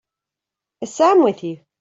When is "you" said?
1.43-1.63